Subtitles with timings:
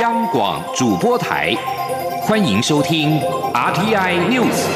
[0.00, 1.54] 央广主播台，
[2.20, 3.18] 欢迎收听
[3.54, 4.66] RTI News。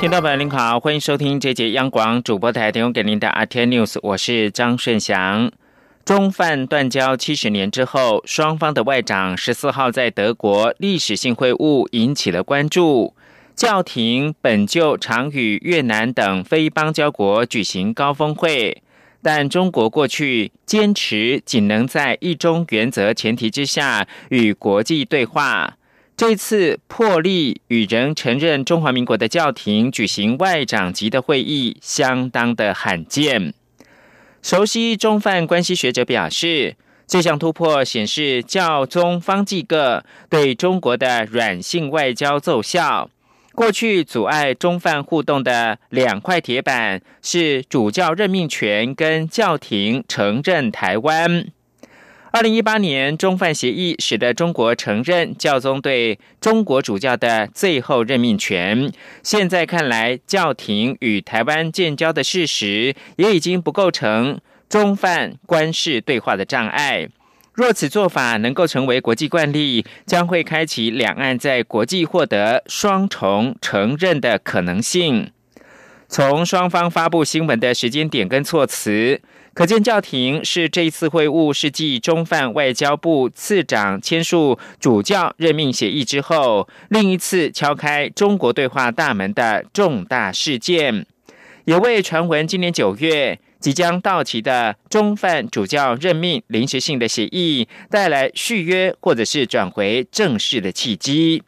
[0.00, 5.50] 听众朋友您好，欢迎收听这节央广主播台提供给您的 RTI News，我是张顺祥。
[6.04, 13.14] 中梵断交七十年之后，双方的外长十四号在德国历史性会晤引起了关注。
[13.56, 18.82] 教廷本就常与越南等非邦交国举行高峰会，
[19.22, 25.76] 但中国过去坚持仅能在一中原则前提之下与国际对话。
[26.16, 33.54] 这次破例与仍承认中华民国的教廷举行外长级的会议，相当的罕见。
[34.42, 36.76] 熟悉中梵关系学者表示，
[37.06, 43.10] 这项突破显示教宗方济各对中国的软性外交奏效。
[43.54, 51.46] 过去阻碍中梵互动的两块铁板是主教任命权跟教廷承认台湾。
[52.32, 58.90] 二零一八年中梵协议使得中国承认教宗对中国主教的最后任命权。
[59.22, 67.08] 现在看来，教廷与台湾建交的事实也已经不构成中梵官事对话的障碍。
[67.54, 75.30] 若此做法能够成为国际惯例，将会开启两岸在国际获得双重承认的可能性。
[76.08, 79.20] 从双方发布新闻的时间点跟措辞，
[79.54, 91.06] 可见教廷是这次会晤是继中梵外交部次长签署主教任命协议之后，另一次敲开中国对话大门的重大事件，
[91.66, 93.38] 也为传闻今年九月。
[93.64, 101.42] 即将到期的中梵主教任命临时性的协议，带来续约或者是转回正式的契机。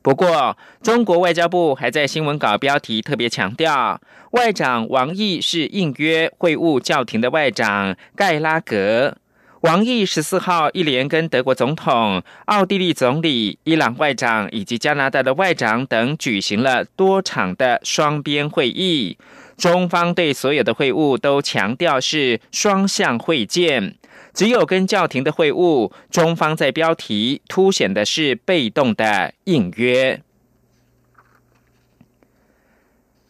[0.00, 9.18] 不过，中国外交部还在新闻稿标题特别强调，外长王毅是应约会晤教廷的外长盖拉格。
[9.60, 19.18] 王毅十四号一连跟德国总统、奥地利总理、伊朗外长以及加拿大的外长等举行了多场的双边会议。
[19.60, 23.94] 中方对所有的会晤都强调是双向会见，
[24.32, 30.22] 只有跟教廷的会晤，中方在标题凸显的是被动的应约。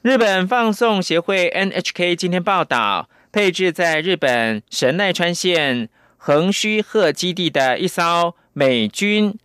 [0.02, 9.36] 日本放送协会 NHK 今天报道，配置在日本神奈川县横须贺基地的一艘美军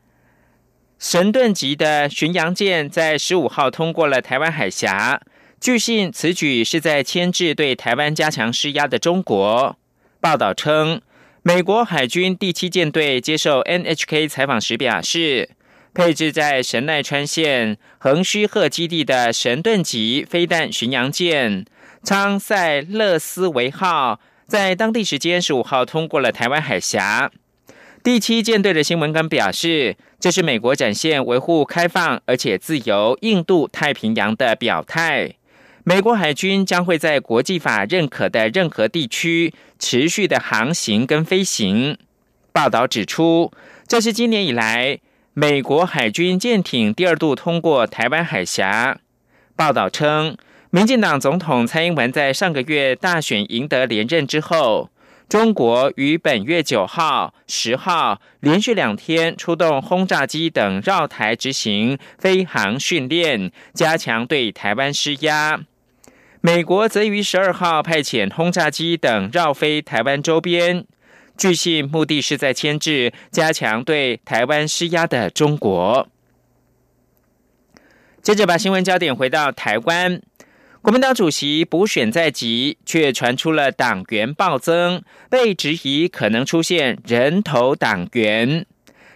[1.00, 5.20] 神盾级的巡洋舰，在十五号通过了台湾海峡。
[5.66, 9.76] 据信，此举是在牵制对台湾加强施压的中国。
[10.22, 11.02] 报道称，
[11.42, 15.50] 美国海军第七舰队接受 NHK 采访时表示，
[15.92, 21.66] 配置在神奈川县横须贺基地的神盾级飞弹巡洋舰
[22.04, 27.32] 昌塞勒斯维号，在当地时间十五号通过了台湾海峡。
[28.04, 35.34] 第七舰队的新闻官表示，这是美国展现维护开放而且自由印度太平洋的表态。
[35.88, 42.00] 美国海军将会在国际法认可的任何地区持续的航行跟飞行。
[42.52, 43.52] 报道指出，
[43.88, 44.98] 这是今年以来
[45.36, 48.98] 美国海军舰艇第二度通过台湾海峡。
[49.56, 50.36] 报道称，
[50.72, 54.90] 民进党总统蔡英文在上个月大选赢得连任之后，
[55.30, 65.62] 中国于本月九号、十号连续两天出动轰炸机等绕台执行飞航训练，加强对台湾施压。
[66.46, 70.86] 美国则于十二号派遣轰炸机等绕飞台湾周边，
[71.36, 76.08] 据信目的是在牵制、加强对台湾施压的中国。
[78.22, 80.22] 接着把新闻焦点回到台湾，
[80.84, 85.02] 国民党主席补选在即，却传出了党员暴增，
[85.32, 88.68] 被质疑可能出现人头党员。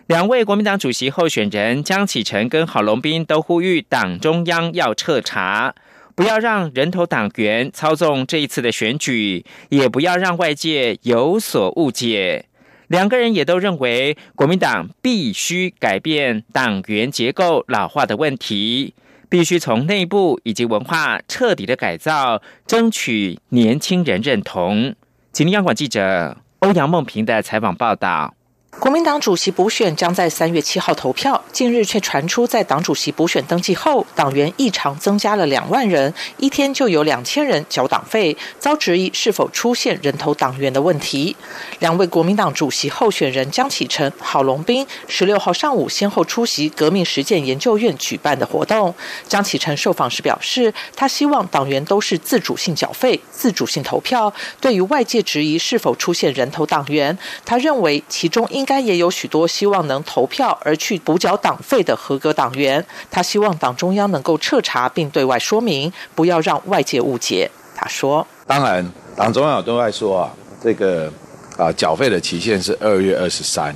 [0.07, 5.75] 两位国民党主席候选人江启臣跟郝龙斌都呼吁党中央要彻查。
[6.19, 12.47] 不要让人头党员操纵这一次的选举，也不要让外界有所误解。
[12.89, 18.93] 两个人也都认为，国民党必须改变党员结构老化的问题，
[19.29, 24.93] 必须从内部以及文化彻底的改造，争取年轻人认同。
[25.31, 28.35] 请央广记者欧阳梦平的采访报道。
[28.77, 41.35] 国民党主席补选将在三月七号投票，近日却传出，在党主席补选登记后，党员异常增加了两万人，一天就有两千人缴党费，遭质疑是否出现人头党员的问题。
[41.79, 48.95] 两位国民党主席候选人江启臣、郝龙斌十六号上午先后出席革命实践研究院举办的活动。
[49.27, 54.33] 江启臣受访时表示，他希望党员都是自主性缴费、自主性投票。
[54.61, 58.58] 对于外界质疑是否出现人头党员，他认为其中应。
[58.59, 62.85] 应该也有许多希望能投票而去补缴党费的合格党员。
[63.09, 67.49] 他希望党中央能够彻查并对外说明，不要让外界误解。
[67.73, 68.85] 他说：“当然，
[69.15, 70.29] 党中央对外说啊，
[70.61, 71.09] 这个
[71.57, 73.73] 啊缴费的期限是二月二十三。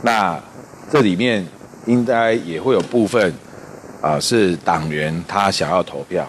[0.00, 0.40] 那
[0.90, 1.46] 这里面
[1.84, 3.34] 应该也会有部分
[4.00, 6.26] 啊是党员他想要投票，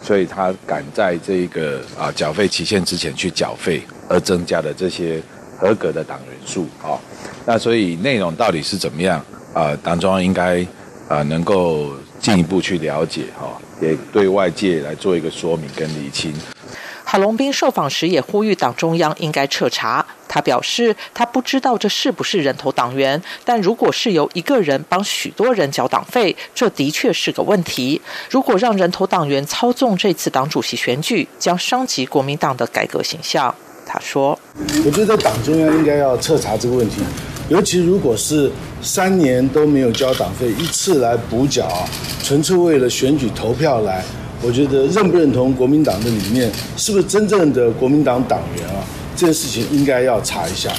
[0.00, 5.20] 所以他赶在这个啊缴费期限之前去缴费，而增加的这些
[5.58, 6.98] 合格的党员数啊。”
[7.46, 9.24] 那所以内容到底是怎么样
[9.54, 9.76] 啊？
[9.82, 10.66] 党中央应该
[11.08, 16.32] 啊能够进一步去了解哈，也对外界来做一个说明跟厘清。
[17.04, 20.04] 郝龙斌受访时也呼吁党中央应该彻查。
[20.26, 28.02] 他表示，他不知道这是不是人头党员，但如果是由一个人帮许多人缴党费，这的确是个问题。
[28.28, 33.54] 如果让人头党员操纵这次党主席选举，将伤及国民党的改革形象。
[33.86, 34.38] 他说
[34.84, 36.96] ：“我觉得党中央应该要彻查这个问题。”
[37.48, 38.50] 尤其如果是
[38.82, 41.86] 三年都没有交党费，一次来补缴，
[42.24, 44.04] 纯粹为了选举投票来，
[44.42, 48.82] 我觉得认不认同国民党的理念，是不是真正的国民党党员啊？
[49.14, 50.72] 这件事情应该要查一下。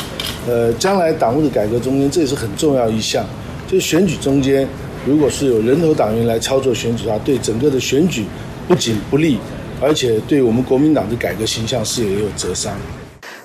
[0.45, 3.25] 呃，将来党务的改革中间，这也是很重要一项。
[3.65, 4.68] 就选举中间，
[5.06, 8.25] 如果是有人头党员来操作选举的话，对整个的选举
[8.68, 9.39] 不仅不利，
[9.82, 12.76] 而且对我们国民党的改革形象是也有折伤。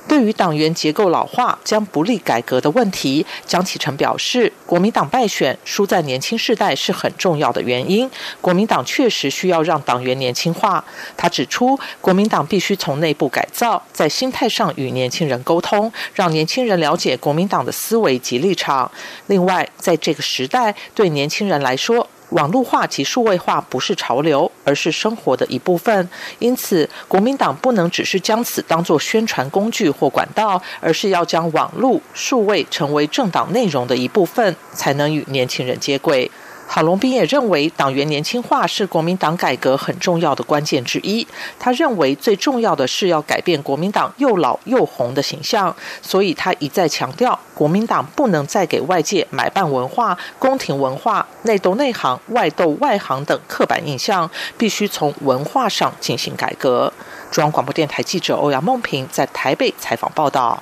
[0.09, 8.11] 对于党员结构老化将不利改革的问题，江启臣表示，国民党败选输在年轻世代是很重要的原因。
[8.41, 10.85] 国民党确实需要让党员年轻化。
[11.17, 18.91] 他指出，国民党必须从内部改造，在心态上与年轻人沟通，让年轻人了解国民党的思维及立场。
[19.29, 26.09] 另外，在这个时代，对年轻人来说，网络化及数位化不是潮流，而是生活的一部分。
[26.39, 36.31] 因此，国民党不能只是将此当作宣传工具或管道，而是要将网络、数位成为政党内容的一部分，才能与年轻人接轨。
[36.75, 41.27] 郝龙斌也认为，党员年轻化是国民党改革很重要的关键之一。
[41.59, 56.91] 他认为，最重要的是要改变国民党又老又红的形象，所以他一再强调，国民党不能再给外界买办文化、宫廷文化、内斗内行、外斗外行等刻板印象，必须从文化上进行改革。
[57.31, 60.59] 中央广播电台记者欧阳梦平在台北采访报道。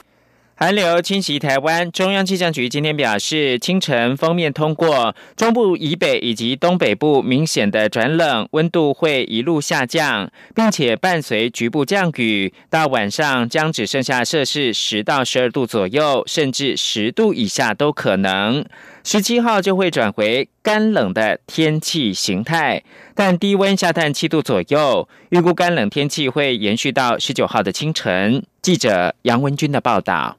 [0.62, 18.62] 寒流侵袭台湾，中央气象局今天表示，清晨封面通过中部以北以及东北部明显的转冷，温度会一路下降，并且伴随局部降雨，到晚上将只剩下摄氏十到十二度左右，甚至十度以下都可能。
[19.02, 22.84] 十七号就会转回干冷的天气形态，
[23.14, 28.44] 但低温下探七度左右，预估干冷天气会延续到十九号的清晨。
[28.60, 30.36] 记者杨文军的报道。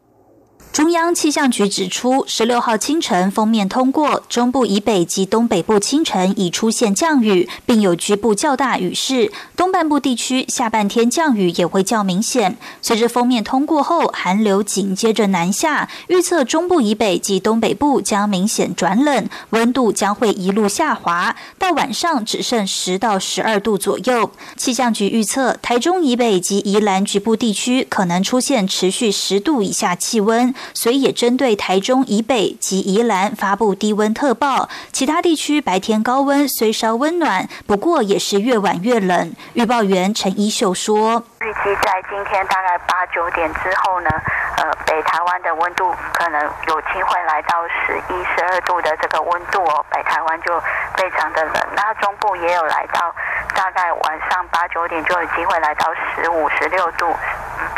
[0.74, 9.30] 中央气象局指出，十六号清晨封面通过中部以北及东北部，清晨已出现降雨，并有局部较大雨势。
[9.58, 12.58] 东半部地区下半天降雨也会较明显。
[12.82, 24.32] 随着封面通过后，寒流紧接着南下，预测中部以北及东北部将明显转冷，温度将会一路下滑，到晚上只剩十到十二度左右。
[24.56, 30.56] 气象局预测，台中以北及宜兰局部地区可能出现持续十度以下气温。
[30.74, 39.34] 所以也针对台中以北及宜兰发布低温特报，其他地区白天高温虽稍温暖，不过也是越晚越冷。
[39.54, 44.10] 预报员陈一秀说：“预计在今天大概八九点之后呢，
[44.58, 50.60] 呃，北台湾的温度可能有机会来到十一、十二度的这个温度哦，北台湾就
[50.98, 51.54] 非常的冷。
[51.76, 53.14] 那中部也有来到，
[53.56, 57.08] 大概晚上八九点就有机会来到十五、十六度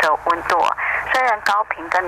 [0.00, 0.58] 的温度。”
[1.12, 2.02] 虽然高频跟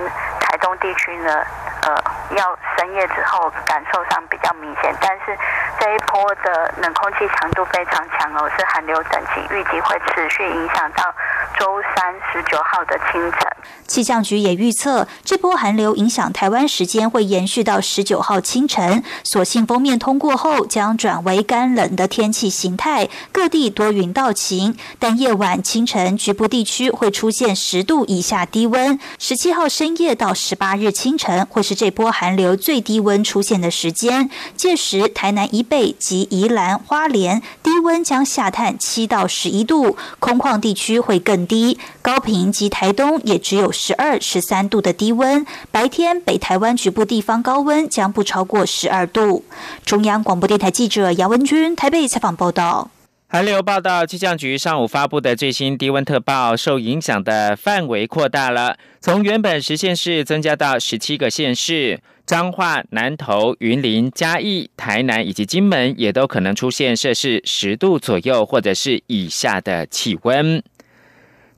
[0.47, 1.43] 台东地区呢，
[1.81, 2.01] 呃，
[2.37, 5.37] 要深夜之后感受上比较明显，但是
[5.77, 11.13] 这一波的冷空气强度非常强哦，是寒流等级，预计会持续影响到
[11.59, 13.39] 周三十九号的清晨。
[13.87, 19.03] 气象局也预测，这波寒流影响台湾时间会延续到十九号清晨。
[19.23, 24.75] 所幸封面通过后，将转为干冷的天气形态，各地多云到晴。
[24.99, 28.99] 但夜晚、清晨局部地区会出现十度以下低温。
[29.19, 34.29] 十七号深夜到十八日清晨，会是这波寒流最低温出现的时间。
[34.55, 41.77] 届时，台南以北及宜兰花莲低温将下探七到十一度，空旷地区会更低。
[42.01, 43.67] 高平及台东也只有。
[43.71, 49.43] 十二、十三度的低温，白天北台湾局部地方高温将不超过十二度。
[49.85, 52.89] 中央广播电台记者杨文君台北采访报道。
[53.27, 70.63] 韩流报道，气象局上午发布的最新低温特报，受影响的范围扩大了，从原本十县市增加到十七个县市，彰化、南投、云林、嘉义、台南以及金门也都可能出现摄氏十度左右或者是以下的气温。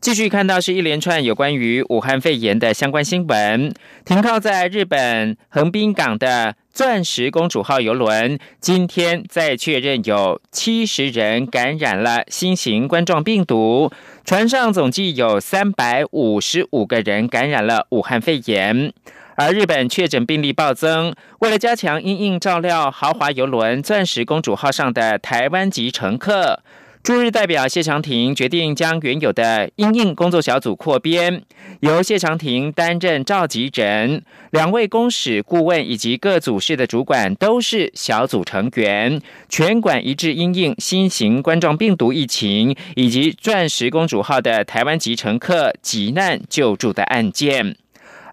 [0.01, 3.73] 继续看到是一连串有关于武汉肺炎的相关新闻。
[4.05, 13.91] 停靠在日本横滨港的“钻石公主号”游轮，今天再确认有七十人感染了新型冠状病毒，
[14.23, 18.93] 船上总计有三百五十五个人感染了武汉肺炎。
[19.35, 26.61] 而日本确诊病例暴增，为了加强因应照料豪华游轮“钻石公主号”上的台湾籍乘客。
[27.01, 31.41] 驻日代表谢长廷决定将原有的应应工作小组扩编，
[31.79, 47.75] 由谢长廷担任召集人，两位公使顾问以及各组室的主管都是小组成员，全管一致应应新型冠状病毒疫情以及钻石公主号的台湾籍乘客急难救助的案件。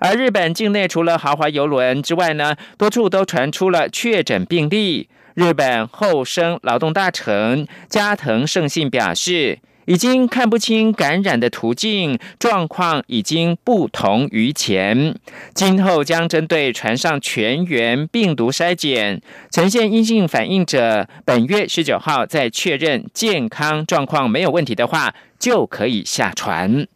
[0.00, 5.08] 而日本境内除了豪华游轮之外呢，多处都传出了确诊病例。
[5.36, 15.14] 日本厚生劳动大臣加藤胜信表示，已经看不清感染的途径，状况已经不同于前。
[15.52, 26.86] 今后将针对船上全员病毒筛检，呈现阴性反应者，本月十九号再确认健康状况没有问题的话，就可以下船。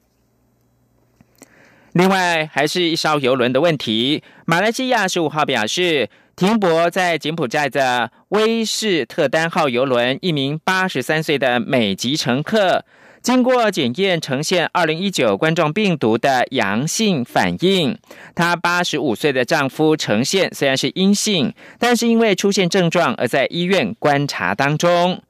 [1.93, 6.09] 另外，还是一艘游轮的问题，马来西亚十五号表示。
[6.41, 12.83] 停泊在柬埔寨的威士特丹号游轮，一名八十三岁的美籍乘客，
[13.21, 17.99] 经过检验呈现二零一九冠状病毒的阳性反应。
[18.35, 25.23] 她八十五岁的丈夫呈现虽然是阴性，但是因为出现症状而在医院观察当中。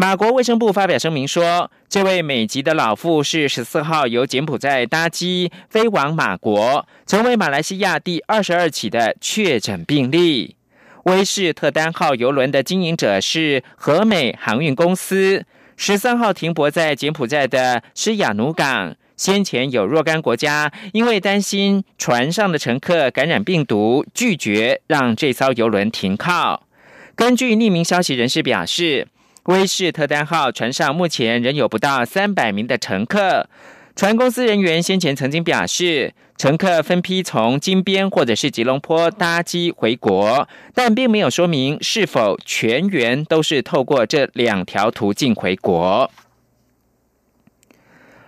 [0.00, 10.56] 马国卫生部发表声明说，这位美籍的老妇是十四号由柬埔寨搭机飞往马国，成为马来西亚第二十二起的确诊病例。
[11.04, 15.44] 威士特丹号游轮的经营者是和美航运公司，
[15.76, 18.96] 十三号停泊在柬埔寨的施雅努港。
[19.18, 26.66] 先前有若干国家因为担心船上的乘客感染病毒，拒绝让这艘游轮停靠。
[27.14, 29.06] 根据匿名消息人士表示。
[29.44, 33.48] 威士特丹号船上目前仍有不到三百名的乘客。
[33.96, 46.10] 船公司人员先前曾经表示，乘客分批从金边或者是吉隆坡搭机回国，但并没有说明是否全员都是透过这两条途径回国。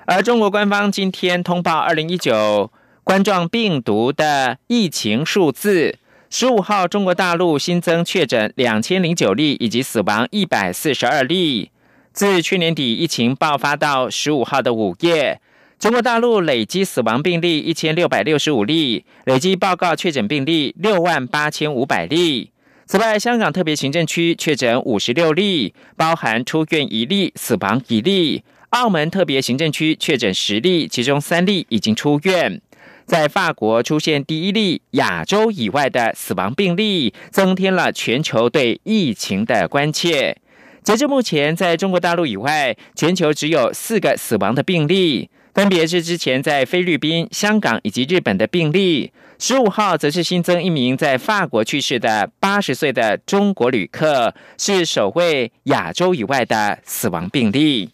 [0.05, 2.73] 而中国官方今天通报二零一九
[3.05, 5.99] 冠状病毒的疫情数字。
[6.35, 11.71] 十五号，中国大陆新增确诊两千零九例，以及死亡一百四十二例。
[12.15, 15.43] 自去年底疫情爆发到十五号的午夜，
[15.79, 22.51] 中国大陆累计死亡病例一千六百六十五例，累计报告确诊病例六万八千五百例。
[22.87, 28.43] 此外，香港特别行政区确诊五十六例，包含出院一例、死亡一例。
[28.71, 32.63] 澳门特别行政区确诊十例，其中三例已经出院。
[33.05, 40.37] 在法国出现第一例亚洲以外的死亡病例，增添了全球对疫情的关切。
[40.83, 49.13] 截至目前，在中国大陆以外，全球只有四个死亡的病例，分别是之前在菲律宾、香港以及日本的病例。
[49.39, 57.91] 十五号则是新增一名在法国去世的八十岁的中国旅客，是首位亚洲以外的死亡病例。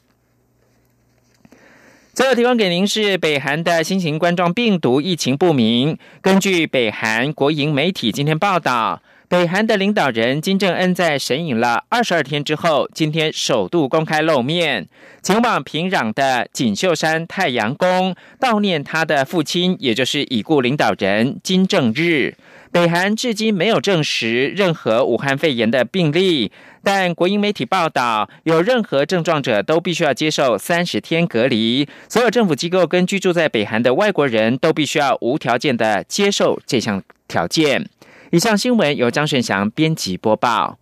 [2.18, 5.96] 最后提供给您是北韩的新型冠状病毒疫情不明。
[6.20, 14.88] 根据北韩国营媒体今天报道，北韩的领导人金正恩在神隐了二十二天之后，今天首度公开露面，
[15.22, 22.34] 前往平壤的锦绣山太阳宫悼念他的父亲，也就是已故领导人金正日。
[22.70, 31.88] 北韩至今没有证实任何武汉肺炎的病例，但国营媒体报道，有任何症状者都必须要接受三十天隔离。
[32.08, 37.88] 所有政府机构跟居住在北韩的外国人都必须要无条件的接受这项条件。
[38.30, 40.78] 以上新闻由张顺祥编辑播报。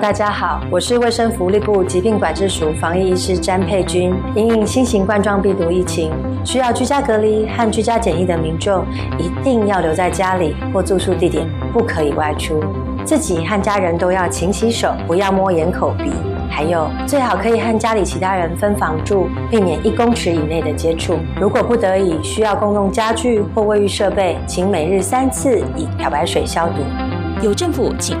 [0.00, 4.12] 大家好，我是卫生福利部疾病管制署防疫医师詹佩君。
[4.34, 6.10] 因应新型冠状病毒疫情，
[6.44, 8.84] 需要居家隔离和居家检疫的民众，
[9.16, 12.60] 一定要留在家里或住宿地点，不可以外出。
[13.04, 16.10] 自己和家人都要勤洗手，不要摸眼、口、鼻。
[16.50, 21.16] 还有，最好可以和家里其他人分房住，避免一公尺以内的接触。
[21.40, 26.82] 如果不得已需要共用家具或卫浴设备，请每日三次以漂白水消毒。
[27.42, 28.14] 有政府，请